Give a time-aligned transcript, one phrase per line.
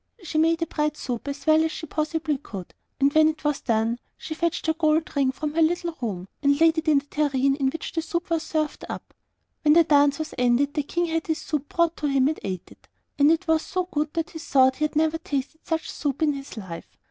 [0.23, 3.61] She made a bread soup as well as she possibly could, and when it was
[3.61, 7.05] done, she fetched her gold ring from her little room, and laid it in the
[7.05, 9.13] tureen in which the soup was to be served up.
[9.61, 12.71] When the dance was ended, the King had his soup brought to him and ate
[12.71, 12.87] it,
[13.19, 16.33] and it was so good that he thought he had never tasted such soup in
[16.33, 16.97] his life.